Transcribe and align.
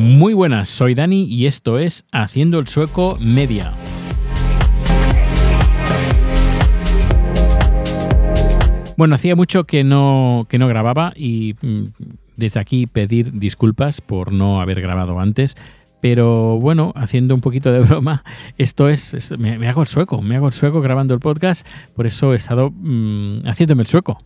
Muy 0.00 0.32
buenas, 0.32 0.70
soy 0.70 0.94
Dani 0.94 1.24
y 1.24 1.44
esto 1.44 1.78
es 1.78 2.06
Haciendo 2.10 2.58
el 2.58 2.68
Sueco 2.68 3.18
Media. 3.20 3.74
Bueno, 8.96 9.14
hacía 9.14 9.36
mucho 9.36 9.64
que 9.64 9.84
no, 9.84 10.46
que 10.48 10.58
no 10.58 10.68
grababa 10.68 11.12
y 11.14 11.54
mm, 11.60 11.84
desde 12.36 12.60
aquí 12.60 12.86
pedir 12.86 13.38
disculpas 13.38 14.00
por 14.00 14.32
no 14.32 14.62
haber 14.62 14.80
grabado 14.80 15.20
antes. 15.20 15.54
Pero 16.00 16.58
bueno, 16.58 16.94
haciendo 16.96 17.34
un 17.34 17.42
poquito 17.42 17.70
de 17.70 17.80
broma, 17.86 18.24
esto 18.56 18.88
es, 18.88 19.34
me, 19.38 19.68
hago 19.68 19.82
el 19.82 19.86
sueco, 19.86 20.22
me 20.22 20.36
hago 20.36 20.46
el 20.46 20.54
sueco 20.54 20.80
grabando 20.80 21.12
el 21.12 21.20
podcast, 21.20 21.66
por 21.94 22.06
eso 22.06 22.32
he 22.32 22.36
estado 22.36 22.70
mm, 22.70 23.46
haciéndome 23.46 23.82
el 23.82 23.86
sueco. 23.86 24.16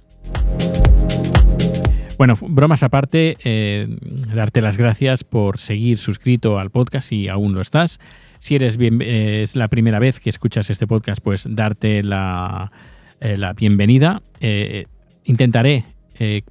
Bueno, 2.16 2.34
bromas 2.40 2.82
aparte, 2.84 3.36
eh, 3.44 3.88
darte 4.34 4.62
las 4.62 4.78
gracias 4.78 5.24
por 5.24 5.58
seguir 5.58 5.98
suscrito 5.98 6.58
al 6.58 6.70
podcast 6.70 7.08
si 7.08 7.28
aún 7.28 7.54
lo 7.54 7.60
estás. 7.60 7.98
Si 8.38 8.54
eres 8.54 8.76
bien, 8.76 9.02
eh, 9.02 9.42
es 9.42 9.56
la 9.56 9.68
primera 9.68 9.98
vez 9.98 10.20
que 10.20 10.30
escuchas 10.30 10.70
este 10.70 10.86
podcast, 10.86 11.20
pues 11.22 11.46
darte 11.48 12.02
la, 12.02 12.70
eh, 13.20 13.36
la 13.36 13.52
bienvenida. 13.52 14.22
intentaré 15.24 15.84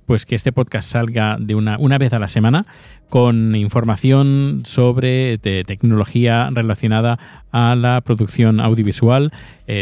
pues 0.05 0.25
que 0.25 0.35
este 0.35 0.51
podcast 0.51 0.91
salga 0.91 1.37
de 1.39 1.55
una, 1.55 1.77
una 1.77 1.97
vez 1.97 2.13
a 2.13 2.19
la 2.19 2.27
semana 2.27 2.65
con 3.09 3.55
información 3.55 4.63
sobre 4.65 5.37
tecnología 5.37 6.49
relacionada 6.51 7.19
a 7.51 7.75
la 7.75 8.01
producción 8.01 8.59
audiovisual, 8.59 9.31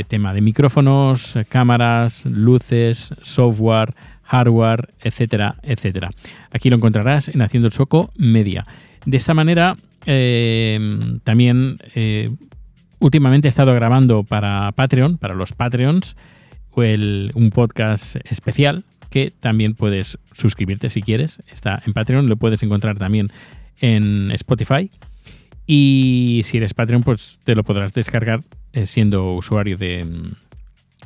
tema 0.07 0.33
de 0.33 0.41
micrófonos, 0.41 1.37
cámaras, 1.49 2.25
luces, 2.25 3.13
software, 3.21 3.95
hardware, 4.31 4.93
etcétera, 5.01 5.55
etcétera. 5.61 6.09
Aquí 6.51 6.69
lo 6.69 6.77
encontrarás 6.77 7.27
en 7.29 7.41
Haciendo 7.41 7.67
el 7.67 7.73
Soco 7.73 8.11
Media. 8.15 8.65
De 9.05 9.17
esta 9.17 9.33
manera, 9.33 9.75
eh, 10.05 10.79
también 11.23 11.77
eh, 11.95 12.29
últimamente 12.99 13.47
he 13.47 13.49
estado 13.49 13.73
grabando 13.73 14.23
para 14.23 14.71
Patreon, 14.71 15.17
para 15.17 15.35
los 15.35 15.53
Patreons, 15.53 16.15
un 16.75 17.51
podcast 17.53 18.15
especial 18.23 18.85
que 19.11 19.31
también 19.39 19.75
puedes 19.75 20.17
suscribirte 20.31 20.89
si 20.89 21.01
quieres. 21.01 21.43
Está 21.51 21.83
en 21.85 21.93
Patreon, 21.93 22.27
lo 22.27 22.37
puedes 22.37 22.63
encontrar 22.63 22.97
también 22.97 23.29
en 23.79 24.31
Spotify. 24.31 24.89
Y 25.67 26.41
si 26.45 26.57
eres 26.57 26.73
Patreon, 26.73 27.03
pues 27.03 27.37
te 27.43 27.53
lo 27.53 27.63
podrás 27.63 27.93
descargar 27.93 28.41
eh, 28.73 28.87
siendo 28.87 29.33
usuario 29.33 29.77
de, 29.77 30.07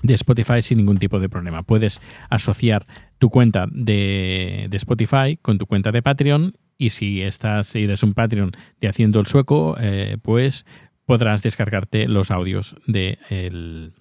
de 0.04 0.14
Spotify 0.14 0.62
sin 0.62 0.78
ningún 0.78 0.98
tipo 0.98 1.20
de 1.20 1.30
problema. 1.30 1.64
Puedes 1.64 2.02
asociar 2.30 2.86
tu 3.18 3.30
cuenta 3.30 3.68
de, 3.72 4.70
Spotify 4.72 5.38
con 5.42 5.58
tu 5.58 5.66
cuenta 5.66 5.92
de 5.92 6.02
Patreon 6.02 6.54
y 6.78 6.90
si 6.90 7.22
estás 7.22 7.76
eres 7.76 8.04
un 8.04 8.14
Patreon 8.14 8.52
de 8.80 8.88
Haciendo 8.88 9.20
el 9.20 9.26
Sueco, 9.26 9.76
eh, 9.80 10.18
pues 10.22 10.66
podrás 11.06 11.42
descargarte 11.42 12.08
los 12.08 12.32
audios 12.32 12.76
del 12.86 13.94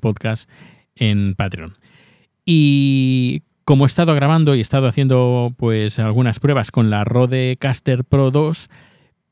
podcast 0.00 0.48
en 0.94 1.34
Patreon. 1.34 1.74
Y 2.50 3.42
como 3.66 3.84
he 3.84 3.86
estado 3.88 4.14
grabando 4.14 4.54
y 4.54 4.60
he 4.60 4.62
estado 4.62 4.86
haciendo 4.86 5.52
pues 5.58 5.98
algunas 5.98 6.40
pruebas 6.40 6.70
con 6.70 6.88
la 6.88 7.04
Rodecaster 7.04 8.04
Pro 8.04 8.30
2, 8.30 8.70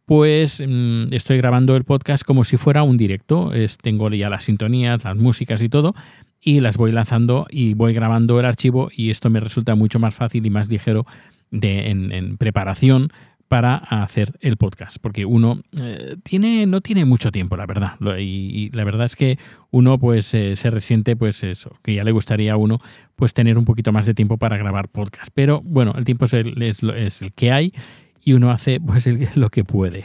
pues 0.04 0.62
mm, 0.62 1.14
estoy 1.14 1.38
grabando 1.38 1.76
el 1.76 1.84
podcast 1.84 2.24
como 2.24 2.44
si 2.44 2.58
fuera 2.58 2.82
un 2.82 2.98
directo. 2.98 3.52
tengo 3.80 4.10
ya 4.10 4.28
las 4.28 4.44
sintonías, 4.44 5.02
las 5.02 5.16
músicas 5.16 5.62
y 5.62 5.70
todo, 5.70 5.94
y 6.42 6.60
las 6.60 6.76
voy 6.76 6.92
lanzando 6.92 7.46
y 7.48 7.72
voy 7.72 7.94
grabando 7.94 8.38
el 8.38 8.44
archivo 8.44 8.90
y 8.94 9.08
esto 9.08 9.30
me 9.30 9.40
resulta 9.40 9.74
mucho 9.74 9.98
más 9.98 10.14
fácil 10.14 10.44
y 10.44 10.50
más 10.50 10.68
ligero 10.68 11.06
de, 11.50 11.88
en, 11.88 12.36
preparación 12.36 13.08
para 13.48 13.76
hacer 13.76 14.32
el 14.40 14.56
podcast, 14.56 14.98
porque 15.00 15.24
uno 15.24 15.62
eh, 15.80 16.16
tiene, 16.22 16.66
no 16.66 16.80
tiene 16.80 17.04
mucho 17.04 17.30
tiempo, 17.30 17.56
la 17.56 17.66
verdad, 17.66 17.94
y, 18.18 18.70
la 18.72 18.84
verdad 18.84 19.06
es 19.06 19.16
que 19.16 19.38
uno 19.70 19.98
pues 19.98 20.34
eh, 20.34 20.56
se 20.56 20.70
resiente 20.70 21.16
pues 21.16 21.44
eso, 21.44 21.76
que 21.82 21.94
ya 21.94 22.04
le 22.04 22.12
gustaría 22.12 22.54
a 22.54 22.56
uno 22.56 22.80
pues 23.14 23.34
tener 23.34 23.56
un 23.58 23.64
poquito 23.64 23.92
más 23.92 24.06
de 24.06 24.14
tiempo 24.14 24.36
para 24.36 24.56
grabar 24.56 24.88
podcast, 24.88 25.30
pero 25.34 25.60
bueno, 25.62 25.94
el 25.96 26.04
tiempo 26.04 26.24
es 26.24 26.34
el, 26.34 26.60
es, 26.62 26.82
es 26.82 27.22
el 27.22 27.32
que 27.32 27.52
hay 27.52 27.72
y 28.20 28.32
uno 28.32 28.50
hace 28.50 28.80
pues 28.80 29.06
lo 29.36 29.50
que 29.50 29.64
puede. 29.64 30.04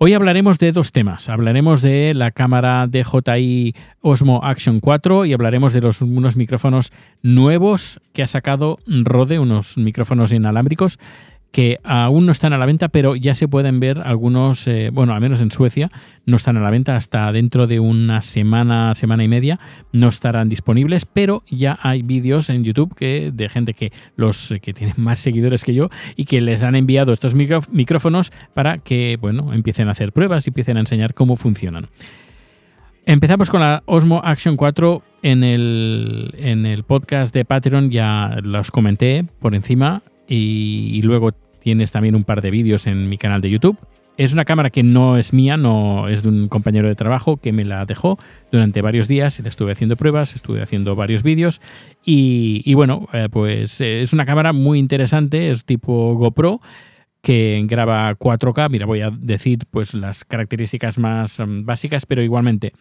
Hoy 0.00 0.12
hablaremos 0.12 0.60
de 0.60 0.70
dos 0.70 0.92
temas. 0.92 1.28
Hablaremos 1.28 1.82
de 1.82 2.14
la 2.14 2.30
cámara 2.30 2.86
DJI 2.86 3.74
Osmo 4.00 4.44
Action 4.44 4.78
4 4.78 5.24
y 5.24 5.32
hablaremos 5.32 5.72
de 5.72 5.80
unos 6.02 6.36
micrófonos 6.36 6.92
nuevos 7.20 8.00
que 8.12 8.22
ha 8.22 8.28
sacado 8.28 8.78
Rode, 8.86 9.40
unos 9.40 9.76
micrófonos 9.76 10.30
inalámbricos 10.30 11.00
que 11.52 11.78
aún 11.82 12.26
no 12.26 12.32
están 12.32 12.52
a 12.52 12.58
la 12.58 12.66
venta, 12.66 12.88
pero 12.88 13.16
ya 13.16 13.34
se 13.34 13.48
pueden 13.48 13.80
ver 13.80 14.00
algunos, 14.04 14.68
eh, 14.68 14.90
bueno, 14.92 15.14
al 15.14 15.20
menos 15.20 15.40
en 15.40 15.50
Suecia, 15.50 15.90
no 16.26 16.36
están 16.36 16.56
a 16.56 16.60
la 16.60 16.70
venta 16.70 16.94
hasta 16.94 17.30
dentro 17.32 17.66
de 17.66 17.80
una 17.80 18.20
semana, 18.22 18.94
semana 18.94 19.24
y 19.24 19.28
media, 19.28 19.58
no 19.92 20.08
estarán 20.08 20.48
disponibles, 20.48 21.06
pero 21.06 21.42
ya 21.48 21.78
hay 21.82 22.02
vídeos 22.02 22.50
en 22.50 22.64
YouTube 22.64 22.94
que, 22.94 23.32
de 23.32 23.48
gente 23.48 23.74
que, 23.74 23.92
los, 24.16 24.54
que 24.60 24.74
tienen 24.74 24.94
más 24.98 25.18
seguidores 25.18 25.64
que 25.64 25.74
yo 25.74 25.88
y 26.16 26.26
que 26.26 26.40
les 26.40 26.62
han 26.62 26.74
enviado 26.74 27.12
estos 27.12 27.34
micrófonos 27.34 28.30
para 28.54 28.78
que, 28.78 29.16
bueno, 29.20 29.52
empiecen 29.52 29.88
a 29.88 29.92
hacer 29.92 30.12
pruebas 30.12 30.46
y 30.46 30.50
empiecen 30.50 30.76
a 30.76 30.80
enseñar 30.80 31.14
cómo 31.14 31.36
funcionan. 31.36 31.88
Empezamos 33.06 33.48
con 33.48 33.62
la 33.62 33.82
Osmo 33.86 34.20
Action 34.22 34.56
4 34.56 35.02
en 35.22 35.42
el, 35.42 36.34
en 36.36 36.66
el 36.66 36.84
podcast 36.84 37.32
de 37.32 37.46
Patreon, 37.46 37.90
ya 37.90 38.36
los 38.42 38.70
comenté 38.70 39.24
por 39.40 39.54
encima 39.54 40.02
y, 40.28 41.00
luego 41.02 41.32
tienes 41.32 41.90
también 41.90 42.14
un 42.14 42.24
par 42.24 42.42
de 42.42 42.50
vídeos 42.50 42.86
en 42.86 43.08
mi 43.08 43.16
canal 43.16 43.40
de 43.40 43.50
YouTube. 43.50 43.78
Es 44.16 44.32
una 44.32 44.44
cámara 44.44 44.70
que 44.70 44.82
no 44.82 45.16
es 45.16 45.32
mía, 45.32 45.56
no 45.56 46.08
es 46.08 46.24
de 46.24 46.28
un 46.28 46.48
compañero 46.48 46.88
de 46.88 46.96
trabajo 46.96 47.36
que 47.36 47.52
me 47.52 47.64
la 47.64 47.84
dejó 47.84 48.18
durante 48.50 48.82
varios 48.82 49.06
días. 49.06 49.38
Le 49.38 49.48
estuve 49.48 49.72
haciendo 49.72 49.96
pruebas, 49.96 50.34
estuve 50.34 50.60
haciendo 50.60 50.96
varios 50.96 51.22
vídeos 51.22 51.60
y, 52.04 52.74
bueno, 52.74 53.08
eh, 53.12 53.28
pues 53.30 53.80
eh, 53.80 54.02
es 54.02 54.12
una 54.12 54.26
cámara 54.26 54.52
muy 54.52 54.80
interesante, 54.80 55.50
es 55.50 55.64
tipo 55.64 56.14
GoPro 56.16 56.60
que 57.22 57.62
graba 57.66 58.14
4K. 58.16 58.70
Mira, 58.70 58.86
voy 58.86 59.02
a 59.02 59.10
decir 59.10 59.60
pues 59.70 59.94
las 59.94 60.24
características 60.24 60.98
más 60.98 61.38
mm, 61.38 61.64
básicas, 61.64 62.04
pero 62.04 62.22
igualmente 62.22 62.72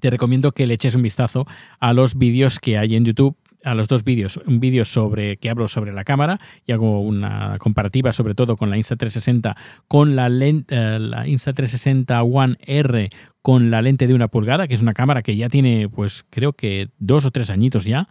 te 0.00 0.10
recomiendo 0.10 0.52
que 0.52 0.66
le 0.66 0.74
eches 0.74 0.94
un 0.94 1.02
vistazo 1.02 1.46
a 1.80 1.92
los 1.92 2.16
vídeos 2.16 2.58
que 2.58 2.78
hay 2.78 2.96
en 2.96 3.04
YouTube 3.04 3.36
a 3.70 3.74
los 3.74 3.88
dos 3.88 4.04
vídeos, 4.04 4.40
un 4.46 4.60
vídeo 4.60 4.84
sobre 4.84 5.36
que 5.36 5.50
hablo 5.50 5.68
sobre 5.68 5.92
la 5.92 6.04
cámara 6.04 6.40
y 6.66 6.72
hago 6.72 7.00
una 7.00 7.56
comparativa 7.58 8.12
sobre 8.12 8.34
todo 8.34 8.56
con 8.56 8.70
la 8.70 8.76
Insta360 8.76 9.54
con 9.86 10.16
la, 10.16 10.28
lente, 10.28 10.74
eh, 10.74 10.98
la 10.98 11.26
Insta360 11.26 12.28
One 12.32 12.56
R 12.60 13.10
con 13.42 13.70
la 13.70 13.82
lente 13.82 14.06
de 14.06 14.14
una 14.14 14.28
pulgada, 14.28 14.66
que 14.66 14.74
es 14.74 14.82
una 14.82 14.94
cámara 14.94 15.22
que 15.22 15.36
ya 15.36 15.48
tiene 15.48 15.88
pues 15.88 16.24
creo 16.30 16.52
que 16.52 16.88
dos 16.98 17.24
o 17.24 17.30
tres 17.30 17.50
añitos 17.50 17.84
ya. 17.84 18.08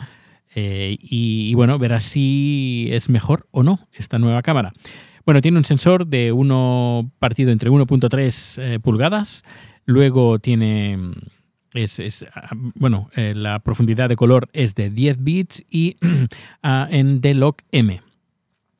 Eh, 0.56 0.98
y, 1.00 1.54
bueno, 1.54 1.78
verás 1.78 2.04
si 2.04 2.88
es 2.92 3.10
mejor 3.10 3.48
o 3.52 3.64
no 3.64 3.88
esta 3.94 4.18
nueva 4.18 4.42
cámara. 4.42 4.74
Bueno, 5.26 5.42
tiene 5.42 5.58
un 5.58 5.66
sensor 5.66 6.08
de 6.08 6.32
uno 6.32 7.12
partido 7.20 7.52
entre 7.52 7.70
1.3 7.70 8.62
eh, 8.64 8.80
pulgadas, 8.80 9.44
luego 9.86 10.40
tiene 10.40 10.98
es, 11.78 12.26
ah, 12.34 12.50
bueno, 12.76 13.10
eh, 13.16 13.34
la 13.36 13.60
profundidad 13.60 14.10
de 14.10 14.16
color 14.16 14.50
es 14.54 14.76
de 14.76 14.90
10 14.90 15.24
bits 15.24 15.64
y 15.70 15.98
ah, 16.64 16.88
en 16.90 17.22
D-Log 17.22 17.58
M. 17.72 18.02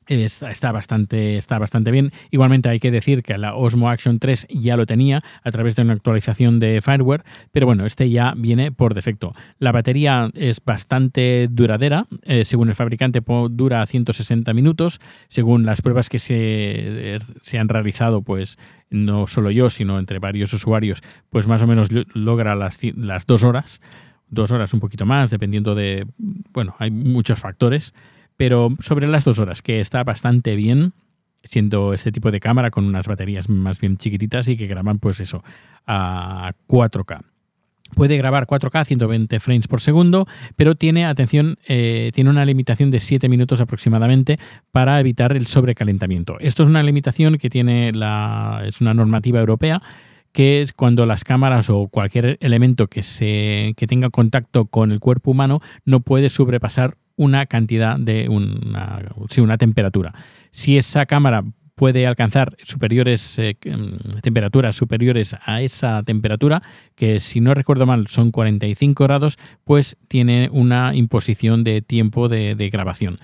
Está, 0.08 0.72
bastante, 0.72 1.36
está 1.36 1.58
bastante 1.58 1.90
bien. 1.90 2.12
Igualmente 2.30 2.70
hay 2.70 2.80
que 2.80 2.90
decir 2.90 3.22
que 3.22 3.36
la 3.36 3.54
Osmo 3.54 3.90
Action 3.90 4.18
3 4.18 4.46
ya 4.48 4.76
lo 4.78 4.86
tenía 4.86 5.22
a 5.44 5.50
través 5.50 5.76
de 5.76 5.82
una 5.82 5.92
actualización 5.92 6.58
de 6.58 6.80
firmware, 6.80 7.24
pero 7.52 7.66
bueno, 7.66 7.84
este 7.84 8.08
ya 8.08 8.32
viene 8.34 8.72
por 8.72 8.94
defecto. 8.94 9.34
La 9.58 9.70
batería 9.70 10.30
es 10.32 10.64
bastante 10.64 11.48
duradera, 11.50 12.06
eh, 12.22 12.46
según 12.46 12.70
el 12.70 12.74
fabricante 12.74 13.20
dura 13.50 13.84
160 13.84 14.54
minutos, 14.54 14.98
según 15.28 15.66
las 15.66 15.82
pruebas 15.82 16.08
que 16.08 16.18
se, 16.18 17.18
se, 17.42 17.58
han 17.58 17.68
realizado, 17.68 18.22
pues 18.22 18.58
no 18.88 19.26
solo 19.26 19.50
yo, 19.50 19.68
sino 19.68 19.98
entre 19.98 20.18
varios 20.20 20.54
usuarios, 20.54 21.02
pues 21.28 21.46
más 21.46 21.62
o 21.62 21.66
menos 21.66 21.88
logra 22.14 22.54
las, 22.54 22.78
las 22.96 23.26
dos 23.26 23.44
horas, 23.44 23.82
dos 24.30 24.52
horas 24.52 24.72
un 24.72 24.80
poquito 24.80 25.04
más, 25.04 25.30
dependiendo 25.30 25.74
de, 25.74 26.06
bueno, 26.16 26.74
hay 26.78 26.90
muchos 26.90 27.38
factores 27.38 27.92
pero 28.38 28.70
sobre 28.78 29.06
las 29.08 29.24
dos 29.24 29.40
horas, 29.40 29.60
que 29.60 29.80
está 29.80 30.02
bastante 30.04 30.56
bien, 30.56 30.94
siendo 31.42 31.92
este 31.92 32.12
tipo 32.12 32.30
de 32.30 32.40
cámara 32.40 32.70
con 32.70 32.86
unas 32.86 33.06
baterías 33.06 33.48
más 33.50 33.80
bien 33.80 33.98
chiquititas 33.98 34.48
y 34.48 34.56
que 34.56 34.66
graban 34.66 35.00
pues 35.00 35.20
eso 35.20 35.42
a 35.86 36.52
4K. 36.68 37.22
Puede 37.94 38.16
grabar 38.16 38.46
4K 38.46 38.84
120 38.84 39.40
frames 39.40 39.66
por 39.66 39.80
segundo, 39.80 40.26
pero 40.56 40.76
tiene, 40.76 41.04
atención, 41.04 41.58
eh, 41.66 42.12
tiene 42.14 42.30
una 42.30 42.44
limitación 42.44 42.90
de 42.90 43.00
7 43.00 43.28
minutos 43.28 43.60
aproximadamente 43.60 44.38
para 44.70 45.00
evitar 45.00 45.36
el 45.36 45.46
sobrecalentamiento. 45.46 46.38
Esto 46.38 46.62
es 46.62 46.68
una 46.68 46.82
limitación 46.82 47.38
que 47.38 47.50
tiene 47.50 47.92
la, 47.92 48.62
es 48.64 48.80
una 48.80 48.94
normativa 48.94 49.40
europea 49.40 49.82
que 50.30 50.60
es 50.60 50.74
cuando 50.74 51.06
las 51.06 51.24
cámaras 51.24 51.70
o 51.70 51.88
cualquier 51.88 52.36
elemento 52.40 52.86
que, 52.86 53.02
se, 53.02 53.72
que 53.76 53.86
tenga 53.86 54.10
contacto 54.10 54.66
con 54.66 54.92
el 54.92 55.00
cuerpo 55.00 55.30
humano 55.30 55.60
no 55.84 56.00
puede 56.00 56.28
sobrepasar 56.28 56.98
una 57.18 57.44
cantidad 57.44 57.98
de 57.98 58.30
una, 58.30 59.02
sí, 59.28 59.42
una 59.42 59.58
temperatura. 59.58 60.14
Si 60.50 60.78
esa 60.78 61.04
cámara 61.04 61.44
puede 61.74 62.06
alcanzar 62.06 62.56
superiores 62.62 63.38
eh, 63.38 63.56
mm, 63.62 64.20
temperaturas 64.22 64.74
superiores 64.74 65.36
a 65.44 65.60
esa 65.60 66.02
temperatura, 66.02 66.62
que 66.94 67.20
si 67.20 67.40
no 67.40 67.52
recuerdo 67.52 67.84
mal 67.84 68.06
son 68.06 68.30
45 68.30 69.04
grados, 69.04 69.38
pues 69.64 69.96
tiene 70.08 70.48
una 70.50 70.94
imposición 70.94 71.62
de 71.64 71.82
tiempo 71.82 72.28
de 72.28 72.70
grabación. 72.72 73.18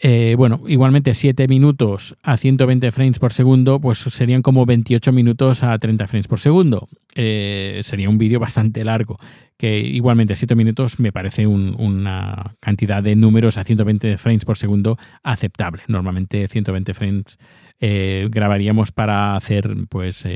Eh, 0.00 0.34
bueno, 0.36 0.60
igualmente 0.66 1.14
7 1.14 1.46
minutos 1.46 2.16
a 2.22 2.36
120 2.36 2.90
frames 2.90 3.18
por 3.18 3.32
segundo, 3.32 3.80
pues 3.80 3.98
serían 3.98 4.42
como 4.42 4.66
28 4.66 5.12
minutos 5.12 5.62
a 5.62 5.78
30 5.78 6.06
frames 6.06 6.28
por 6.28 6.40
segundo. 6.40 6.88
Eh, 7.14 7.80
sería 7.82 8.08
un 8.08 8.18
vídeo 8.18 8.40
bastante 8.40 8.84
largo, 8.84 9.16
que 9.56 9.78
igualmente 9.78 10.34
7 10.34 10.54
minutos 10.56 10.98
me 10.98 11.12
parece 11.12 11.46
una 11.46 12.54
cantidad 12.60 13.02
de 13.02 13.14
números 13.14 13.56
a 13.56 13.64
120 13.64 14.18
frames 14.18 14.44
por 14.44 14.56
segundo 14.56 14.98
aceptable. 15.22 15.82
Normalmente 15.86 16.48
120 16.48 16.92
frames 16.92 17.38
eh, 17.80 18.28
grabaríamos 18.30 18.90
para 18.90 19.36
hacer 19.36 19.74
pues 19.88 20.26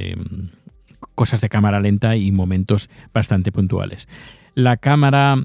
cosas 1.15 1.41
de 1.41 1.49
cámara 1.49 1.81
lenta 1.81 2.17
y 2.17 2.31
momentos 2.31 2.89
bastante 3.13 3.51
puntuales. 3.51 4.09
La 4.55 4.77
cámara 4.77 5.45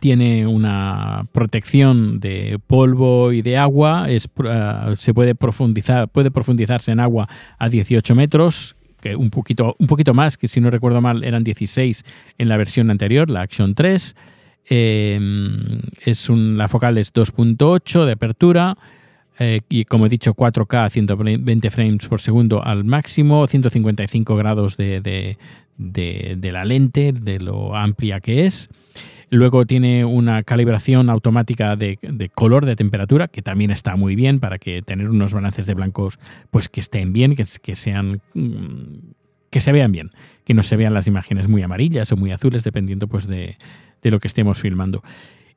tiene 0.00 0.46
una 0.46 1.26
protección 1.32 2.20
de 2.20 2.58
polvo 2.66 3.32
y 3.32 3.42
de 3.42 3.56
agua, 3.56 4.10
es, 4.10 4.28
eh, 4.44 4.94
se 4.96 5.14
puede 5.14 5.34
profundizar, 5.34 6.08
puede 6.08 6.30
profundizarse 6.30 6.92
en 6.92 7.00
agua 7.00 7.28
a 7.58 7.68
18 7.68 8.14
metros, 8.14 8.76
que 9.00 9.16
un 9.16 9.30
poquito, 9.30 9.76
un 9.78 9.86
poquito 9.86 10.14
más, 10.14 10.36
que 10.36 10.48
si 10.48 10.60
no 10.60 10.70
recuerdo 10.70 11.00
mal 11.00 11.24
eran 11.24 11.44
16 11.44 12.04
en 12.38 12.48
la 12.48 12.56
versión 12.56 12.90
anterior, 12.90 13.30
la 13.30 13.42
Action 13.42 13.74
3. 13.74 14.16
Em, 14.70 15.80
es 16.04 16.28
un, 16.28 16.58
la 16.58 16.68
focal 16.68 16.98
es 16.98 17.14
2.8 17.14 18.04
de 18.04 18.12
apertura 18.12 18.76
eh, 19.38 19.60
y 19.68 19.86
como 19.86 20.04
he 20.04 20.08
dicho 20.10 20.34
4K 20.34 20.84
a 20.84 20.90
120 20.90 21.70
frames 21.70 22.06
por 22.06 22.20
segundo 22.20 22.62
al 22.62 22.84
máximo, 22.84 23.46
155 23.46 24.36
grados 24.36 24.76
de, 24.76 25.00
de 25.78 26.52
la 26.52 26.64
lente, 26.64 27.12
de 27.12 27.38
lo 27.38 27.74
amplia 27.74 28.20
que 28.20 28.44
es. 28.44 28.68
Luego 29.30 29.66
tiene 29.66 30.04
una 30.04 30.42
calibración 30.42 31.10
automática 31.10 31.76
de, 31.76 31.98
color, 32.34 32.64
de 32.64 32.76
temperatura, 32.76 33.28
que 33.28 33.42
también 33.42 33.70
está 33.70 33.96
muy 33.96 34.14
bien 34.14 34.40
para 34.40 34.58
que 34.58 34.82
tener 34.82 35.10
unos 35.10 35.34
balances 35.34 35.66
de 35.66 35.74
blancos 35.74 36.18
pues 36.50 36.68
que 36.68 36.80
estén 36.80 37.12
bien, 37.12 37.36
que, 37.36 37.44
que 37.62 37.74
sean 37.74 38.22
mm, 38.34 39.12
que 39.50 39.60
se 39.60 39.72
vean 39.72 39.92
bien, 39.92 40.10
que 40.44 40.54
no 40.54 40.62
se 40.62 40.76
vean 40.76 40.94
las 40.94 41.06
imágenes 41.06 41.48
muy 41.48 41.62
amarillas 41.62 42.12
o 42.12 42.16
muy 42.16 42.32
azules, 42.32 42.64
dependiendo 42.64 43.08
pues 43.08 43.26
de, 43.26 43.56
lo 44.02 44.18
que 44.18 44.28
estemos 44.28 44.58
filmando. 44.58 45.02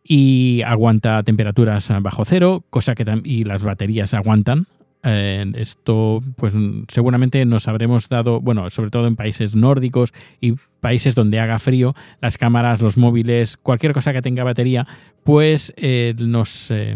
Y 0.03 0.61
aguanta 0.65 1.23
temperaturas 1.23 1.91
bajo 2.01 2.25
cero, 2.25 2.63
cosa 2.69 2.95
que 2.95 3.05
y 3.23 3.43
las 3.43 3.63
baterías 3.63 4.13
aguantan 4.13 4.67
eh, 5.03 5.51
esto, 5.55 6.21
pues 6.35 6.53
seguramente 6.87 7.43
nos 7.45 7.67
habremos 7.67 8.07
dado, 8.09 8.39
bueno, 8.39 8.69
sobre 8.69 8.91
todo 8.91 9.07
en 9.07 9.15
países 9.15 9.55
nórdicos 9.55 10.13
y 10.39 10.53
países 10.79 11.15
donde 11.15 11.39
haga 11.39 11.59
frío, 11.59 11.95
las 12.21 12.37
cámaras, 12.37 12.81
los 12.81 12.97
móviles, 12.97 13.57
cualquier 13.57 13.93
cosa 13.93 14.13
que 14.13 14.21
tenga 14.21 14.43
batería, 14.43 14.85
pues 15.23 15.73
eh, 15.77 16.13
nos, 16.19 16.69
eh, 16.71 16.95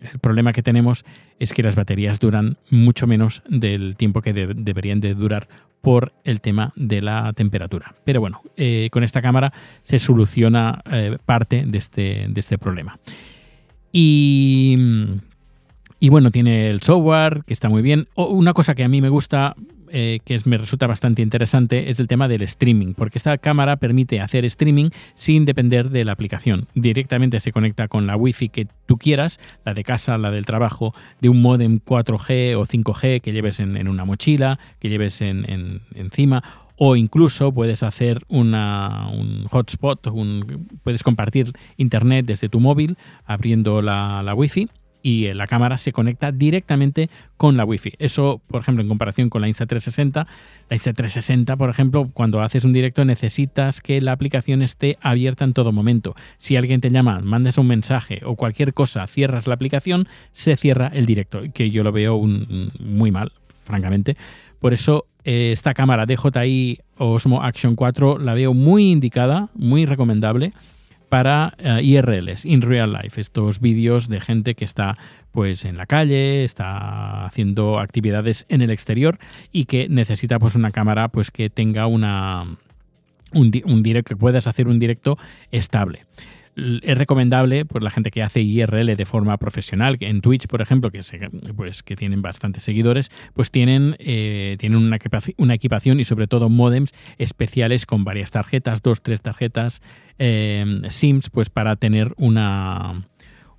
el 0.00 0.18
problema 0.20 0.52
que 0.52 0.62
tenemos 0.62 1.04
es 1.38 1.52
que 1.52 1.62
las 1.62 1.76
baterías 1.76 2.18
duran 2.18 2.56
mucho 2.70 3.06
menos 3.06 3.42
del 3.48 3.96
tiempo 3.96 4.22
que 4.22 4.32
deberían 4.32 5.00
de 5.00 5.14
durar 5.14 5.48
por 5.82 6.12
el 6.24 6.40
tema 6.40 6.72
de 6.76 7.02
la 7.02 7.32
temperatura. 7.34 7.94
Pero 8.04 8.20
bueno, 8.20 8.42
con 8.90 9.04
esta 9.04 9.22
cámara 9.22 9.52
se 9.82 10.00
soluciona 10.00 10.82
parte 11.24 11.64
de 11.64 11.78
este, 11.78 12.26
de 12.28 12.40
este 12.40 12.58
problema. 12.58 12.98
Y 13.92 14.76
y 16.00 16.10
bueno, 16.10 16.30
tiene 16.30 16.68
el 16.68 16.80
software, 16.80 17.42
que 17.44 17.52
está 17.52 17.68
muy 17.68 17.82
bien. 17.82 18.06
una 18.14 18.52
cosa 18.52 18.74
que 18.74 18.84
a 18.84 18.88
mí 18.88 19.00
me 19.00 19.08
gusta, 19.08 19.56
eh, 19.90 20.20
que 20.24 20.38
me 20.44 20.56
resulta 20.56 20.86
bastante 20.86 21.22
interesante, 21.22 21.90
es 21.90 21.98
el 21.98 22.06
tema 22.06 22.28
del 22.28 22.42
streaming, 22.42 22.94
porque 22.94 23.18
esta 23.18 23.36
cámara 23.38 23.76
permite 23.76 24.20
hacer 24.20 24.44
streaming 24.44 24.90
sin 25.14 25.44
depender 25.44 25.90
de 25.90 26.04
la 26.04 26.12
aplicación. 26.12 26.68
Directamente 26.74 27.40
se 27.40 27.50
conecta 27.50 27.88
con 27.88 28.06
la 28.06 28.16
Wi-Fi 28.16 28.48
que 28.48 28.68
tú 28.86 28.96
quieras, 28.96 29.40
la 29.64 29.74
de 29.74 29.82
casa, 29.82 30.18
la 30.18 30.30
del 30.30 30.46
trabajo, 30.46 30.94
de 31.20 31.30
un 31.30 31.42
modem 31.42 31.80
4G 31.80 32.56
o 32.56 32.64
5G 32.64 33.20
que 33.20 33.32
lleves 33.32 33.58
en, 33.58 33.88
una 33.88 34.04
mochila, 34.04 34.60
que 34.78 34.88
lleves 34.88 35.20
en, 35.20 35.80
encima, 35.96 36.44
o 36.76 36.94
incluso 36.94 37.52
puedes 37.52 37.82
hacer 37.82 38.20
una, 38.28 39.08
un 39.12 39.46
hotspot, 39.48 40.06
puedes 40.84 41.02
compartir 41.02 41.52
internet 41.76 42.24
desde 42.24 42.48
tu 42.48 42.60
móvil 42.60 42.96
abriendo 43.26 43.82
la, 43.82 44.22
la 44.22 44.32
Wi-Fi 44.32 44.68
y 45.08 45.24
eh, 45.24 45.34
la 45.34 45.46
cámara 45.46 45.78
se 45.78 45.92
conecta 45.92 46.32
directamente 46.32 47.08
con 47.38 47.56
la 47.56 47.64
Wi-Fi. 47.64 47.94
Eso, 47.98 48.42
por 48.46 48.60
ejemplo, 48.60 48.82
en 48.82 48.88
comparación 48.88 49.30
con 49.30 49.40
la 49.40 49.48
Insta360, 49.48 50.26
la 50.68 50.76
Insta360, 50.76 51.56
por 51.56 51.70
ejemplo, 51.70 52.10
cuando 52.12 52.42
haces 52.42 52.64
un 52.64 52.74
directo 52.74 53.06
necesitas 53.06 53.80
que 53.80 54.02
la 54.02 54.12
aplicación 54.12 54.60
esté 54.60 54.96
abierta 55.00 55.46
en 55.46 55.54
todo 55.54 55.72
momento. 55.72 56.14
Si 56.36 56.56
alguien 56.56 56.82
te 56.82 56.90
llama, 56.90 57.20
mandes 57.20 57.56
un 57.56 57.68
mensaje 57.68 58.20
o 58.24 58.36
cualquier 58.36 58.74
cosa, 58.74 59.06
cierras 59.06 59.46
la 59.46 59.54
aplicación, 59.54 60.06
se 60.32 60.56
cierra 60.56 60.88
el 60.92 61.06
directo, 61.06 61.40
que 61.54 61.70
yo 61.70 61.82
lo 61.82 61.92
veo 61.92 62.20
muy 62.20 63.10
mal, 63.10 63.32
francamente. 63.62 64.16
Por 64.60 64.74
eso 64.74 65.06
eh, 65.24 65.52
esta 65.52 65.72
cámara 65.72 66.04
DJI 66.04 66.80
Osmo 66.98 67.42
Action 67.42 67.76
4 67.76 68.18
la 68.18 68.34
veo 68.34 68.52
muy 68.52 68.90
indicada, 68.90 69.48
muy 69.54 69.86
recomendable 69.86 70.52
para 71.08 71.54
eh, 71.58 71.80
IRLs, 71.82 72.44
in 72.44 72.62
real 72.62 72.92
life, 72.92 73.20
estos 73.20 73.60
vídeos 73.60 74.08
de 74.08 74.20
gente 74.20 74.54
que 74.54 74.64
está 74.64 74.96
pues 75.32 75.64
en 75.64 75.76
la 75.76 75.86
calle, 75.86 76.44
está 76.44 77.26
haciendo 77.26 77.78
actividades 77.78 78.46
en 78.48 78.62
el 78.62 78.70
exterior 78.70 79.18
y 79.52 79.64
que 79.64 79.88
necesita 79.88 80.38
pues 80.38 80.54
una 80.54 80.70
cámara 80.70 81.08
pues 81.08 81.30
que 81.30 81.50
tenga 81.50 81.86
una 81.86 82.44
un, 83.32 83.50
directo 83.82 84.14
que 84.14 84.16
puedas 84.16 84.46
hacer 84.46 84.68
un 84.68 84.78
directo 84.78 85.18
estable 85.50 86.06
es 86.82 86.98
recomendable 86.98 87.64
por 87.64 87.82
la 87.82 87.90
gente 87.90 88.10
que 88.10 88.22
hace 88.22 88.40
IRL 88.40 88.96
de 88.96 89.04
forma 89.04 89.36
profesional. 89.36 89.96
En 90.00 90.20
Twitch, 90.20 90.46
por 90.46 90.60
ejemplo, 90.60 90.90
que, 90.90 91.00
pues, 91.56 91.82
que 91.82 91.96
tienen 91.96 92.22
bastantes 92.22 92.62
seguidores, 92.62 93.10
pues 93.34 93.50
tienen, 93.50 93.96
eh, 93.98 94.56
tienen 94.58 94.78
una, 94.78 94.96
equipación, 95.54 96.00
y 96.00 96.04
sobre 96.04 96.26
todo 96.26 96.48
modems 96.48 96.92
especiales 97.18 97.86
con 97.86 98.04
varias 98.04 98.30
tarjetas, 98.30 98.82
dos, 98.82 99.02
tres 99.02 99.22
tarjetas 99.22 99.82
eh, 100.18 100.64
SIMs, 100.88 101.30
pues 101.30 101.50
para 101.50 101.76
tener 101.76 102.12
una, 102.16 103.06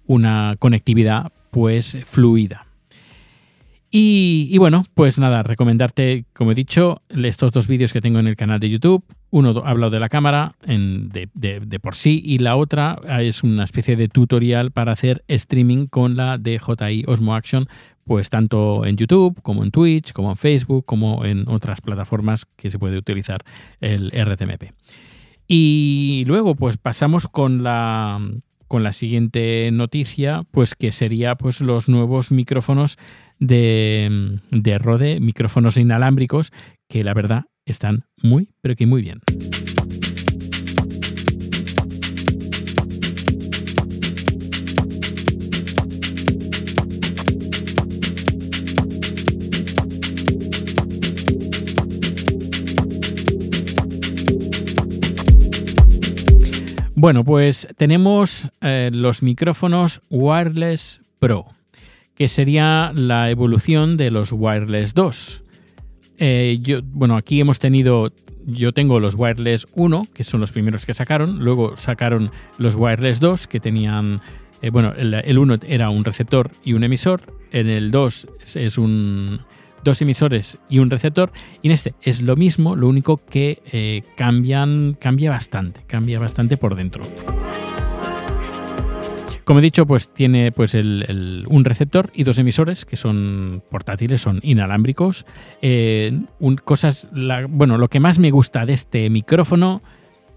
una 0.06 0.56
conectividad 0.60 1.32
pues 1.51 1.98
fluida. 2.06 2.68
Y, 3.91 4.55
bueno, 4.60 4.86
pues 4.93 5.17
nada, 5.17 5.41
recomendarte, 5.41 6.25
como 6.34 6.51
he 6.51 6.55
dicho, 6.55 7.01
estos 7.10 7.51
dos 7.51 7.67
vídeos 7.67 7.91
que 7.91 8.01
tengo 8.01 8.19
en 8.19 8.27
el 8.27 8.36
canal 8.36 8.60
de 8.60 8.69
YouTube. 8.69 9.03
Uno 9.31 9.63
habla 9.65 9.89
de 9.89 10.00
la 10.00 10.10
cámara 10.10 10.55
de, 10.67 11.79
por 11.81 11.96
sí 11.96 12.22
y 12.24 12.38
la 12.38 12.55
otra 12.55 13.00
es 13.19 13.43
una 13.43 13.63
especie 13.63 13.96
de 13.96 14.08
tutorial 14.08 14.72
para 14.72 14.91
hacer 14.91 15.24
streaming 15.27 15.88
con 15.88 16.15
la 16.15 16.38
DJI 16.38 17.05
Osmo 17.08 17.34
Action, 17.34 17.67
pues 18.03 18.29
tanto 18.29 18.86
en 18.86 18.96
YouTube 18.96 19.41
como 19.41 19.63
en 19.63 19.72
Twitch, 19.72 20.13
como 20.13 20.31
en 20.31 20.38
Facebook, 20.38 20.86
como 20.86 21.25
en 21.25 21.48
otras 21.48 21.81
plataformas 21.81 22.46
que 22.46 22.69
se 22.69 22.77
puede 22.77 22.98
utilizar 22.98 23.43
el 23.81 24.12
RTMP. 24.12 24.72
Y 25.48 26.25
luego 26.27 26.53
pues 26.53 26.77
pasamos 26.77 27.27
con 27.27 27.63
la, 27.63 28.19
con 28.67 28.84
la 28.84 28.93
siguiente 28.93 29.69
noticia, 29.72 30.43
pues 30.51 30.75
que 30.75 30.91
sería 30.91 31.36
pues 31.36 31.60
los 31.60 31.89
nuevos 31.89 32.31
micrófonos 32.31 32.98
de, 33.39 34.39
de 34.51 34.77
Rode, 34.77 35.19
micrófonos 35.19 35.77
inalámbricos, 35.77 36.51
que 36.88 37.03
la 37.03 37.13
verdad 37.13 37.46
están 37.65 38.05
muy, 38.22 38.50
pero 38.62 38.75
que 38.75 38.86
muy 38.86 39.01
bien. 39.01 39.19
Bueno, 57.01 57.24
pues 57.24 57.65
tenemos 57.77 58.51
eh, 58.60 58.89
los 58.91 59.24
micrófonos 59.24 60.01
Wireless 60.10 61.00
Pro, 61.17 61.46
que 62.19 62.27
sería 62.27 62.91
la 62.93 63.29
evolución 63.29 63.95
de 63.95 64.11
los 64.11 64.33
Wireless 64.33 64.93
2. 64.93 65.45
Eh, 66.17 66.59
yo, 66.61 66.81
bueno, 66.83 67.15
aquí 67.15 67.39
hemos 67.39 67.59
tenido, 67.59 68.11
yo 68.45 68.73
tengo 68.73 68.99
los 68.99 69.15
Wireless 69.15 69.65
1, 69.73 70.07
que 70.13 70.25
son 70.25 70.41
los 70.41 70.51
primeros 70.51 70.85
que 70.85 70.93
sacaron, 70.93 71.39
luego 71.39 71.77
sacaron 71.77 72.29
los 72.57 72.75
Wireless 72.75 73.21
2, 73.21 73.47
que 73.47 73.61
tenían, 73.61 74.19
eh, 74.61 74.69
bueno, 74.69 74.91
el, 74.97 75.13
el 75.13 75.38
1 75.38 75.59
era 75.65 75.89
un 75.89 76.03
receptor 76.03 76.51
y 76.61 76.73
un 76.73 76.83
emisor, 76.83 77.21
en 77.53 77.69
el 77.69 77.89
2 77.89 78.27
es 78.55 78.77
un 78.77 79.39
dos 79.85 80.01
emisores 80.01 80.57
y 80.67 80.79
un 80.79 80.89
receptor. 80.89 81.31
Y 81.61 81.69
en 81.69 81.71
este 81.71 81.93
es 82.01 82.21
lo 82.21 82.35
mismo, 82.35 82.75
lo 82.75 82.89
único 82.89 83.23
que 83.25 83.61
eh, 83.71 84.03
cambian, 84.17 84.97
cambia 84.99 85.29
bastante, 85.29 85.83
cambia 85.88 86.19
bastante 86.19 86.57
por 86.57 86.75
dentro. 86.75 87.01
Como 89.50 89.62
he 89.62 89.63
dicho, 89.63 89.88
pues 89.88 90.13
tiene 90.13 90.51
pues 90.51 90.75
un 90.75 91.65
receptor 91.65 92.12
y 92.13 92.24
dos 92.24 92.38
emisores 92.38 92.86
que 92.86 92.96
son 92.96 93.63
portátiles, 93.72 94.22
son 94.22 94.39
inalámbricos. 94.44 95.25
Eh, 95.63 96.22
bueno, 97.50 97.79
lo 97.79 97.88
que 97.88 98.00
más 98.00 98.20
me 98.20 98.29
gusta 98.29 98.68
de 98.68 98.74
este 98.74 99.10
micrófono 99.10 99.82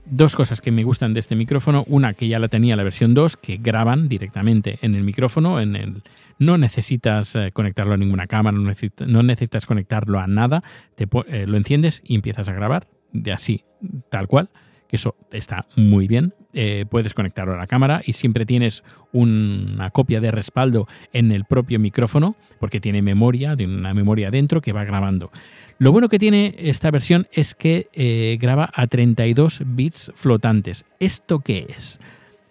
dos 0.06 0.34
cosas 0.34 0.62
que 0.62 0.72
me 0.72 0.82
gustan 0.82 1.12
de 1.12 1.20
este 1.20 1.36
micrófono. 1.36 1.84
Una, 1.88 2.14
que 2.14 2.26
ya 2.26 2.38
la 2.38 2.48
tenía 2.48 2.74
la 2.74 2.84
versión 2.84 3.12
2, 3.12 3.36
que 3.36 3.58
graban 3.58 4.08
directamente 4.08 4.78
en 4.80 4.94
el 4.94 5.04
micrófono. 5.04 5.60
En 5.60 5.76
el, 5.76 6.02
no 6.38 6.56
necesitas 6.56 7.36
eh, 7.36 7.50
conectarlo 7.52 7.92
a 7.92 7.98
ninguna 7.98 8.26
cámara, 8.26 8.56
no, 8.56 9.22
necesitas, 9.22 9.66
conectarlo 9.66 10.20
a 10.20 10.26
nada. 10.26 10.64
Te, 10.94 11.06
eh, 11.26 11.44
lo 11.46 11.58
enciendes 11.58 12.00
y 12.02 12.14
empiezas 12.14 12.48
a 12.48 12.54
grabar 12.54 12.88
de 13.12 13.32
así, 13.34 13.66
tal 14.08 14.26
cual 14.26 14.48
que 14.88 14.96
eso 14.96 15.16
está 15.32 15.66
muy 15.76 16.08
bien. 16.08 16.32
Eh, 16.54 16.84
puedes 16.88 17.14
conectarlo 17.14 17.54
a 17.54 17.56
la 17.56 17.66
cámara 17.66 18.02
y 18.04 18.12
siempre 18.12 18.44
tienes 18.44 18.84
una 19.12 19.90
copia 19.90 20.20
de 20.20 20.30
respaldo 20.30 20.86
en 21.12 21.32
el 21.32 21.46
propio 21.46 21.78
micrófono 21.78 22.36
porque 22.60 22.78
tiene 22.78 23.00
memoria, 23.00 23.56
tiene 23.56 23.74
una 23.74 23.94
memoria 23.94 24.30
dentro 24.30 24.60
que 24.60 24.72
va 24.72 24.84
grabando. 24.84 25.30
Lo 25.78 25.92
bueno 25.92 26.08
que 26.08 26.18
tiene 26.18 26.54
esta 26.58 26.90
versión 26.90 27.26
es 27.32 27.54
que 27.54 27.88
eh, 27.94 28.36
graba 28.40 28.70
a 28.74 28.86
32 28.86 29.62
bits 29.64 30.12
flotantes. 30.14 30.84
¿Esto 31.00 31.40
qué 31.40 31.66
es? 31.68 31.98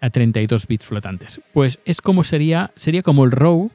A 0.00 0.10
32 0.10 0.66
bits 0.66 0.86
flotantes. 0.86 1.40
Pues 1.52 1.78
es 1.84 2.00
como 2.00 2.24
sería, 2.24 2.72
sería 2.74 3.02
como 3.02 3.24
el 3.24 3.30
RAW 3.30 3.70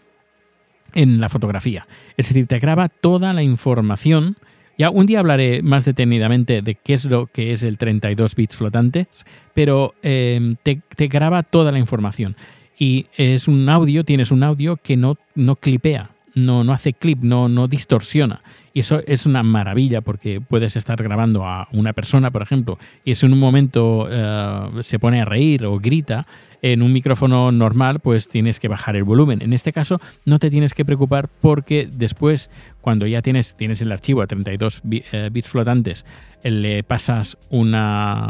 en 0.94 1.20
la 1.20 1.30
fotografía. 1.30 1.88
Es 2.18 2.28
decir, 2.28 2.48
te 2.48 2.60
graba 2.60 2.90
toda 2.90 3.34
la 3.34 3.44
información 3.44 4.36
ya 4.78 4.90
un 4.92 5.06
día 5.06 5.20
hablaré 5.20 5.62
más 5.64 5.86
detenidamente 5.86 6.62
de 6.62 6.76
qué 6.76 6.94
es 6.94 7.06
lo 7.06 7.28
que 7.28 7.52
es 7.52 7.64
el 7.64 7.78
32 7.78 8.36
bits 8.36 8.56
flotantes, 8.56 9.26
pero 9.54 9.96
em, 10.04 10.56
te, 10.62 10.82
graba 11.08 11.44
toda 11.44 11.72
la 11.72 11.80
información. 11.80 12.36
Y 12.78 13.08
es 13.18 13.48
un 13.48 13.68
audio, 13.70 14.04
tienes 14.04 14.32
un 14.32 14.44
audio 14.44 14.78
que 14.78 14.96
no, 14.96 15.18
no 15.34 15.56
clipea, 15.56 16.12
no, 16.38 16.64
no 16.64 16.72
hace 16.72 16.94
clip, 16.94 17.20
no, 17.22 17.50
no 17.50 17.68
distorsiona. 17.68 18.42
Y 18.74 18.82
eso 18.82 19.02
es 19.08 19.26
una 19.26 19.42
maravilla 19.42 20.02
porque 20.02 20.40
puedes 20.40 20.76
estar 20.76 21.02
grabando 21.02 21.46
a 21.46 21.68
una 21.72 21.94
persona, 21.94 22.30
por 22.30 22.44
ejemplo, 22.44 22.78
y 23.04 23.16
si 23.16 23.26
en 23.26 23.34
un 23.34 23.40
momento 23.40 24.08
eh, 24.10 24.70
se 24.82 25.00
pone 25.00 25.22
a 25.22 25.26
reír 25.26 25.66
o 25.66 25.80
grita, 25.80 26.28
en 26.62 26.84
un 26.84 26.94
micrófono 26.94 27.52
normal 27.52 28.00
pues 28.00 28.28
tienes 28.28 28.60
que 28.60 28.68
bajar 28.68 28.96
el 28.96 29.04
volumen. 29.04 29.42
En 29.42 29.52
este 29.52 29.74
caso 29.74 30.00
no 30.26 30.38
te 30.38 30.52
tienes 30.52 30.76
que 30.76 30.86
preocupar 30.86 31.28
porque 31.28 31.90
después, 31.92 32.52
cuando 32.82 33.08
ya 33.08 33.24
tienes, 33.24 33.56
tienes 33.56 33.82
el 33.82 33.92
archivo 33.92 34.22
a 34.22 34.28
32 34.28 34.84
eh, 34.92 35.30
bits 35.32 35.50
flotantes, 35.50 36.06
le 36.44 36.84
pasas 36.84 37.38
una... 37.50 38.30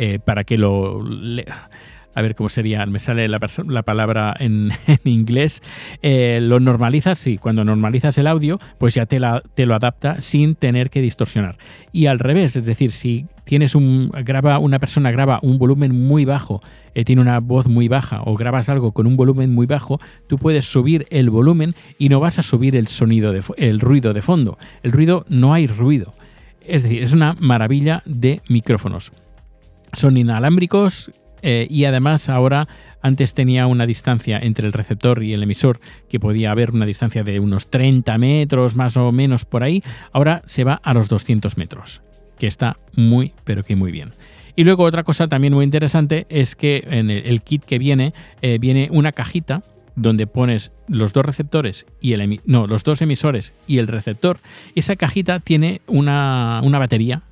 Eh, 0.00 0.20
para 0.20 0.44
que 0.44 0.56
lo 0.56 1.04
a 2.14 2.22
ver 2.22 2.34
cómo 2.34 2.48
sería, 2.48 2.84
me 2.86 2.98
sale 2.98 3.28
la, 3.28 3.38
palabra 3.82 4.34
en, 4.40 4.70
inglés, 5.04 5.62
eh, 6.02 6.40
lo 6.42 6.60
normalizas, 6.60 7.18
sí, 7.18 7.38
cuando 7.38 7.64
normalizas 7.64 8.18
el 8.18 8.26
audio, 8.26 8.58
pues 8.78 8.94
ya 8.94 9.06
te, 9.06 9.20
te, 9.54 9.66
lo 9.66 9.74
adapta 9.74 10.20
sin 10.20 10.54
tener 10.54 10.90
que 10.90 11.00
distorsionar. 11.00 11.58
Y 11.92 12.06
al 12.06 12.18
revés, 12.18 12.56
es 12.56 12.66
decir, 12.66 12.90
si 12.90 13.26
tienes 13.44 13.74
un, 13.74 14.10
graba, 14.24 14.58
una 14.58 14.78
persona 14.78 15.10
graba 15.10 15.38
un 15.42 15.58
volumen 15.58 16.06
muy 16.06 16.24
bajo, 16.24 16.60
eh, 16.94 17.04
tiene 17.04 17.22
una 17.22 17.40
voz 17.40 17.66
muy 17.66 17.88
baja, 17.88 18.22
o 18.24 18.34
grabas 18.34 18.68
algo 18.68 18.92
con 18.92 19.06
un 19.06 19.16
volumen 19.16 19.54
muy 19.54 19.66
bajo, 19.66 20.00
tú 20.26 20.38
puedes 20.38 20.64
subir 20.64 21.06
el 21.10 21.30
volumen 21.30 21.74
y 21.98 22.08
no 22.08 22.20
vas 22.20 22.38
a 22.38 22.42
subir 22.42 22.76
el 22.76 22.88
sonido, 22.88 23.32
de, 23.32 23.42
el 23.56 23.80
ruido 23.80 24.12
de 24.12 24.22
fondo. 24.22 24.58
El 24.82 24.92
ruido, 24.92 25.24
no 25.28 25.54
hay 25.54 25.66
ruido. 25.66 26.12
Es 26.66 26.82
decir, 26.82 27.02
es 27.02 27.14
una 27.14 27.34
maravilla 27.40 28.02
de 28.04 28.42
micrófonos. 28.48 29.12
Son 29.94 30.18
inalámbricos, 30.18 31.10
eh, 31.42 31.66
y 31.70 31.84
además 31.84 32.28
ahora 32.28 32.66
antes 33.02 33.34
tenía 33.34 33.66
una 33.66 33.86
distancia 33.86 34.38
entre 34.38 34.66
el 34.66 34.72
receptor 34.72 35.22
y 35.22 35.32
el 35.32 35.42
emisor 35.42 35.80
que 36.08 36.20
podía 36.20 36.50
haber 36.50 36.70
una 36.72 36.86
distancia 36.86 37.22
de 37.22 37.40
unos 37.40 37.68
30 37.68 38.18
metros 38.18 38.76
más 38.76 38.96
o 38.96 39.12
menos 39.12 39.44
por 39.44 39.62
ahí. 39.62 39.82
Ahora 40.12 40.42
se 40.46 40.64
va 40.64 40.80
a 40.82 40.94
los 40.94 41.08
200 41.08 41.56
metros, 41.56 42.02
que 42.38 42.46
está 42.46 42.76
muy 42.94 43.32
pero 43.44 43.62
que 43.62 43.76
muy 43.76 43.92
bien. 43.92 44.12
Y 44.56 44.64
luego 44.64 44.82
otra 44.82 45.04
cosa 45.04 45.28
también 45.28 45.54
muy 45.54 45.64
interesante 45.64 46.26
es 46.28 46.56
que 46.56 46.82
en 46.88 47.10
el, 47.10 47.42
kit 47.42 47.64
que 47.64 47.78
viene 47.78 48.12
eh, 48.42 48.58
viene 48.60 48.88
una 48.90 49.12
cajita 49.12 49.62
donde 49.94 50.26
pones 50.26 50.72
los 50.86 51.12
dos 51.12 51.24
receptores 51.24 51.86
y 52.00 52.12
el 52.12 52.40
no, 52.44 52.66
los 52.66 52.84
dos 52.84 53.02
emisores 53.02 53.54
y 53.66 53.78
el 53.78 53.88
receptor. 53.88 54.40
Esa 54.74 54.96
cajita 54.96 55.40
tiene 55.40 55.80
una, 55.86 56.60
una 56.64 56.78
batería 56.78 57.22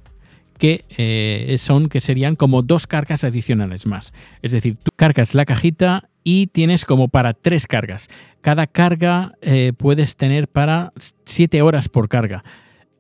que 0.59 0.85
eh, 0.97 1.57
son 1.59 1.89
que 1.89 2.01
serían 2.01 2.37
como 2.37 2.63
dos 2.63 2.87
cargas 2.87 3.25
adicionales 3.25 3.87
más. 3.87 4.13
Es 4.43 4.53
decir, 4.53 4.77
tú 4.83 4.91
cargas 4.97 5.35
la 5.35 5.45
cajita 5.45 6.09
y 6.25 6.49
tienes 6.49 6.85
como 6.85 7.09
para 7.09 7.35
tres 7.35 7.67
cargas. 7.67 8.09
Cada 8.41 8.67
carga 8.67 9.35
eh, 9.43 9.73
puedes 9.77 10.17
tener 10.17 10.49
para 10.49 10.93
siete 11.25 11.63
horas 11.63 11.89
por 11.89 12.09
carga. 12.09 12.43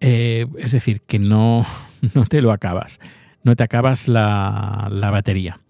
Eh, 0.00 0.46
es 0.58 0.72
decir, 0.72 1.00
que 1.00 1.18
no, 1.18 1.64
no 2.14 2.24
te 2.24 2.40
lo 2.40 2.52
acabas. 2.52 3.00
No 3.42 3.56
te 3.56 3.64
acabas 3.64 4.08
la, 4.08 4.88
la 4.90 5.10
batería. 5.10 5.60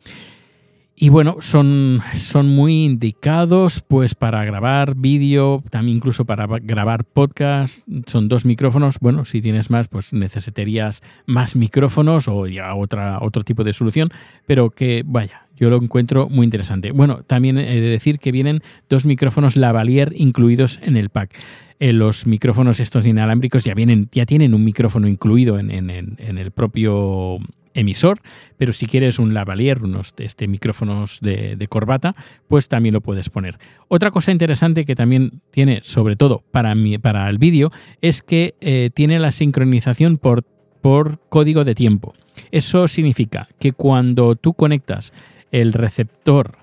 Y 0.99 1.11
bueno, 1.11 1.37
son, 1.41 2.01
son 2.15 2.49
muy 2.49 2.85
indicados 2.85 3.85
pues 3.87 4.15
para 4.15 4.43
grabar 4.47 4.95
vídeo, 4.97 5.63
también 5.71 5.99
incluso 5.99 6.25
para 6.25 6.47
grabar 6.47 7.05
podcast. 7.05 7.87
Son 8.07 8.29
dos 8.29 8.47
micrófonos. 8.47 8.99
Bueno, 8.99 9.27
si 9.27 9.43
tienes 9.43 9.71
más, 9.71 9.89
pues 9.89 10.15
necesitarías 10.15 11.03
más 11.27 11.55
micrófonos 11.55 12.29
o 12.29 12.47
ya 12.47 12.75
otra, 12.75 13.19
otro 13.21 13.45
tipo 13.45 13.63
de 13.63 13.75
solución. 13.75 14.09
Pero 14.47 14.71
que 14.71 15.03
vaya, 15.05 15.47
yo 15.55 15.69
lo 15.69 15.77
encuentro 15.77 16.31
muy 16.31 16.45
interesante. 16.45 16.93
Bueno, 16.93 17.23
también 17.27 17.59
he 17.59 17.79
de 17.79 17.91
decir 17.91 18.19
que 18.19 18.33
vienen 18.33 18.63
dos 18.89 19.05
micrófonos 19.05 19.57
lavalier 19.57 20.15
incluidos 20.17 20.81
en 20.83 20.97
el 20.97 21.11
pack. 21.11 21.39
Eh, 21.79 21.93
los 21.93 22.27
micrófonos 22.27 22.81
estos 22.81 23.05
inalámbricos 23.07 23.65
ya 23.65 23.75
vienen, 23.75 24.09
ya 24.13 24.25
tienen 24.25 24.55
un 24.55 24.65
micrófono 24.65 25.09
incluido 25.09 25.59
en, 25.59 25.71
en, 25.71 25.91
en 25.91 26.39
el 26.39 26.53
propio 26.53 27.39
emisor, 27.77 28.21
pero 28.57 28.73
si 28.73 28.87
quieres 28.87 29.19
un 29.19 29.35
lavalier, 29.35 29.83
unos 29.83 30.15
este, 30.19 30.49
micrófonos 30.49 31.21
de, 31.21 31.67
corbata, 31.69 32.15
pues 32.49 32.69
también 32.69 32.93
lo 32.93 33.01
puedes 33.01 33.31
poner. 33.31 33.59
Otra 33.89 34.11
cosa 34.11 34.33
interesante 34.33 34.85
que 34.85 34.95
también 34.95 35.41
tiene, 35.51 35.81
sobre 35.83 36.17
todo 36.17 36.43
para, 36.51 36.75
para 37.01 37.29
el 37.29 37.39
vídeo, 37.39 37.71
es 38.01 38.23
que 38.23 38.55
eh, 38.61 38.91
tiene 38.95 39.19
la 39.19 39.31
sincronización 39.31 40.19
por, 40.19 40.45
por 40.81 41.21
código 41.29 41.65
de 41.65 41.75
tiempo. 41.75 42.15
Eso 42.51 42.87
significa 42.89 43.49
que 43.59 43.73
cuando 43.73 44.37
tú 44.37 44.55
conectas 44.55 45.13
el 45.51 45.73
receptor 45.73 46.59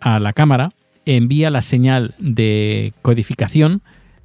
a 0.00 0.18
la 0.20 0.32
cámara, 0.32 0.70
envía 1.04 1.50
la 1.50 1.62
señal 1.62 2.14
de 2.18 2.92
codificación 3.02 3.82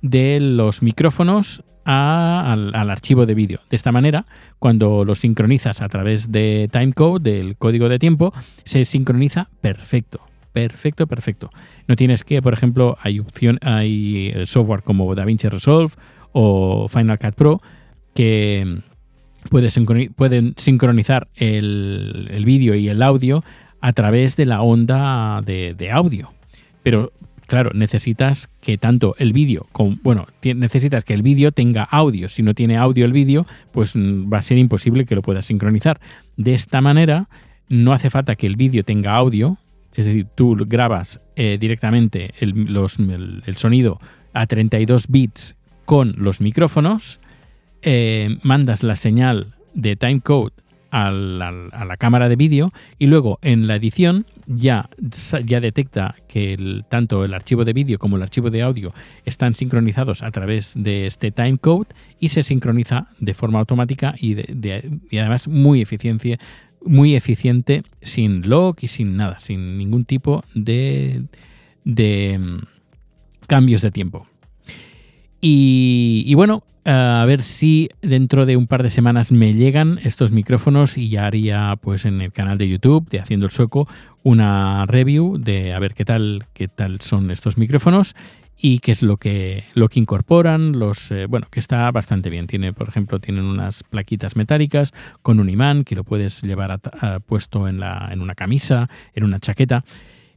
de 0.09 0.39
los 0.39 0.83
micrófonos 0.83 1.63
al, 1.83 2.73
archivo 2.89 3.25
de 3.25 3.33
vídeo. 3.33 3.59
De 3.69 3.75
esta 3.75 3.91
manera, 3.91 4.25
cuando 4.59 5.03
lo 5.03 5.15
sincronizas 5.15 5.81
a 5.81 5.89
través 5.89 6.31
de 6.31 6.69
timecode, 6.71 7.31
del 7.31 7.57
código 7.57 7.89
de 7.89 7.99
tiempo, 7.99 8.33
se 8.63 8.85
sincroniza 8.85 9.49
perfecto. 9.61 10.21
Perfecto, 10.53 11.05
perfecto. 11.05 11.49
No 11.87 11.95
tienes 11.95 12.23
que, 12.23 12.41
por 12.41 12.53
ejemplo, 12.53 12.97
hay 13.01 13.19
opción, 13.19 13.59
hay 13.61 14.33
software 14.45 14.83
como 14.83 15.13
DaVinci 15.13 15.49
Resolve 15.49 15.93
o 16.31 16.87
Final 16.87 17.19
Cut 17.19 17.35
Pro 17.35 17.61
que 18.13 18.79
pueden 19.49 20.53
sincronizar 20.55 21.27
el, 21.35 22.43
vídeo 22.45 22.73
y 22.75 22.87
el 22.87 23.01
audio 23.01 23.43
a 23.81 23.91
través 23.91 24.37
de 24.37 24.45
la 24.45 24.61
onda 24.61 25.41
de, 25.45 25.73
de 25.73 25.91
audio. 25.91 26.31
Pero 26.83 27.11
claro, 27.47 27.71
necesitas 27.73 28.49
que 28.61 28.77
tanto 28.77 29.15
el 29.17 29.33
vídeo 29.33 29.67
como, 29.71 29.97
bueno, 30.03 30.27
necesitas 30.43 31.03
que 31.03 31.13
el 31.13 31.21
vídeo 31.21 31.51
tenga 31.51 31.83
audio. 31.83 32.29
Si 32.29 32.43
no 32.43 32.53
tiene 32.53 32.77
audio 32.77 33.05
el 33.05 33.13
vídeo, 33.13 33.45
pues 33.71 33.95
mm, 33.95 34.31
va 34.31 34.39
a 34.39 34.41
ser 34.41 34.57
imposible 34.57 35.05
que 35.05 35.15
lo 35.15 35.21
puedas 35.21 35.45
sincronizar. 35.45 35.99
De 36.37 36.53
esta 36.53 36.81
manera, 36.81 37.27
no 37.69 37.93
hace 37.93 38.09
falta 38.09 38.35
que 38.35 38.47
el 38.47 38.55
vídeo 38.55 38.83
tenga 38.83 39.15
audio, 39.15 39.57
es 39.93 40.05
decir, 40.05 40.27
tú 40.35 40.55
grabas 40.67 41.21
eh, 41.35 41.57
directamente 41.59 42.33
el, 42.39 42.53
sonido 43.55 43.99
a 44.33 44.45
32 44.45 45.07
bits 45.07 45.55
con 45.85 46.15
los 46.17 46.41
micrófonos, 46.41 47.21
eh, 47.81 48.37
mandas 48.43 48.83
la 48.83 48.95
señal 48.95 49.55
de 49.73 49.95
timecode 49.95 50.53
a 50.91 51.11
la, 51.11 51.97
cámara 51.97 52.29
de 52.29 52.35
vídeo 52.35 52.71
y 52.99 53.07
luego 53.07 53.39
en 53.41 53.67
la 53.67 53.75
edición 53.75 54.25
ya, 54.47 54.89
ya 55.43 55.59
detecta 55.59 56.15
que 56.27 56.83
tanto 56.89 57.25
el 57.25 57.33
archivo 57.33 57.63
de 57.63 57.73
vídeo 57.73 57.97
como 57.97 58.17
el 58.17 58.21
archivo 58.21 58.49
de 58.49 58.61
audio 58.61 58.93
están 59.25 59.55
sincronizados 59.55 60.23
a 60.23 60.31
través 60.31 60.73
de 60.75 61.05
este 61.05 61.31
timecode 61.31 61.87
y 62.19 62.29
se 62.29 62.43
sincroniza 62.43 63.07
de 63.19 63.33
forma 63.33 63.59
automática 63.59 64.15
y, 64.19 64.37
además 65.17 65.47
muy 65.47 65.81
eficiente, 65.81 66.39
muy 66.83 67.15
eficiente 67.15 67.83
sin 68.01 68.47
log 68.47 68.77
y 68.81 68.87
sin 68.87 69.17
nada, 69.17 69.39
sin 69.39 69.77
ningún 69.77 70.05
tipo 70.05 70.43
de, 70.53 71.23
de 71.83 72.37
mm, 72.39 72.59
cambios 73.47 73.81
de 73.81 73.91
tiempo. 73.91 74.27
Y, 75.41 76.33
bueno, 76.35 76.63
a 76.85 77.23
ver 77.27 77.41
si 77.41 77.89
dentro 78.01 78.45
de 78.45 78.57
un 78.57 78.67
par 78.67 78.83
de 78.83 78.89
semanas 78.89 79.31
me 79.31 79.53
llegan 79.53 79.99
estos 80.03 80.31
micrófonos 80.31 80.97
y 80.97 81.09
ya 81.09 81.25
haría 81.25 81.75
pues 81.81 82.05
en 82.05 82.21
el 82.21 82.31
canal 82.31 82.57
de 82.57 82.69
YouTube 82.69 83.09
de 83.09 83.19
Haciendo 83.19 83.47
el 83.47 83.51
Sueco 83.51 83.87
una 84.21 84.85
review 84.85 85.37
de 85.39 85.73
a 85.73 85.79
ver 85.79 85.95
qué 85.95 86.05
tal, 86.05 86.45
qué 86.53 86.67
tal 86.67 87.01
son 87.01 87.31
estos 87.31 87.57
micrófonos 87.57 88.15
y 88.57 88.79
qué 88.79 88.91
es 88.91 89.03
lo 89.03 89.17
que, 89.17 89.63
lo 89.73 89.89
que 89.89 89.99
incorporan, 89.99 90.79
los, 90.79 91.11
eh, 91.11 91.25
bueno, 91.27 91.47
que 91.51 91.59
está 91.59 91.91
bastante 91.91 92.29
bien. 92.29 92.47
Tiene, 92.47 92.73
por 92.73 92.87
ejemplo, 92.87 93.19
tienen 93.19 93.45
unas 93.45 93.83
plaquitas 93.83 94.35
metálicas 94.35 94.93
con 95.21 95.39
un 95.39 95.49
imán 95.49 95.83
que 95.83 95.95
lo 95.95 96.03
puedes 96.03 96.41
llevar 96.41 96.79
puesto 97.25 97.67
en, 97.67 97.79
la, 97.79 98.09
en 98.11 98.21
una 98.21 98.35
camisa, 98.35 98.89
en 99.13 99.23
una 99.23 99.39
chaqueta. 99.39 99.83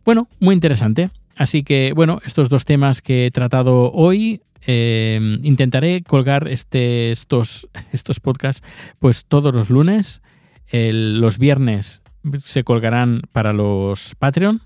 Bueno, 0.04 0.28
muy 0.40 0.54
interesante. 0.54 1.10
Así 1.36 1.62
que, 1.62 1.92
bueno, 1.94 2.20
estos 2.24 2.48
dos 2.48 2.64
temas 2.64 3.00
que 3.00 3.26
he 3.26 3.30
tratado 3.30 3.92
hoy, 3.92 4.40
eh, 4.66 5.38
intentaré 5.42 6.02
colgar 6.02 6.48
este, 6.48 7.10
estos, 7.10 7.68
estos 7.92 8.20
podcasts 8.20 8.66
pues 8.98 9.24
todos 9.26 9.54
los 9.54 9.70
lunes. 9.70 10.22
los 10.70 11.38
viernes 11.38 12.02
se 12.38 12.64
colgarán 12.64 13.22
para 13.32 13.52
los 13.52 14.14
Patreon, 14.16 14.60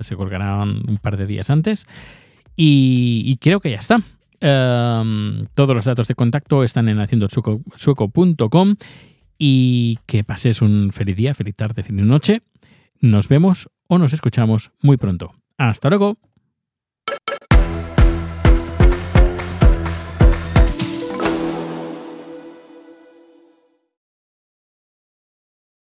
se 0.00 0.16
colgarán 0.16 0.82
un 0.88 0.98
par 0.98 1.16
de 1.16 1.26
días 1.26 1.50
antes. 1.50 1.86
Y, 2.60 3.36
creo 3.40 3.60
que 3.60 3.70
ya 3.70 3.78
está. 3.78 4.00
Em, 4.40 5.46
todos 5.54 5.74
los 5.76 5.84
datos 5.84 6.08
de 6.08 6.14
contacto 6.14 6.64
están 6.64 6.88
en 6.88 6.98
haciendosueco.com 6.98 8.74
y 9.38 9.98
que 10.06 10.24
pases 10.24 10.60
un 10.60 10.90
feliz 10.92 11.16
día, 11.16 11.34
feliz 11.34 11.54
tarde, 11.54 11.84
feliz 11.84 12.04
noche. 12.04 12.42
Nos 13.00 13.28
vemos 13.28 13.68
o 13.86 13.98
nos 13.98 14.12
escuchamos 14.12 14.72
muy 14.82 14.96
pronto. 14.96 15.34
Hasta 15.56 15.88
luego. 15.88 16.18